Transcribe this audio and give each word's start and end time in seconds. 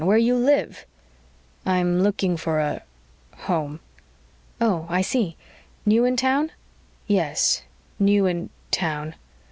Where 0.03 0.17
you 0.17 0.35
live." 0.35 0.87
"I'm 1.63 1.99
looking 1.99 2.35
for 2.35 2.59
a 2.59 2.81
home." 3.41 3.81
"Oh, 4.59 4.87
I 4.89 5.01
see. 5.03 5.37
New 5.85 6.05
in 6.05 6.15
town?" 6.17 6.51
"Yes, 7.05 7.61
new 7.99 8.25
in 8.25 8.49
town." 8.71 9.13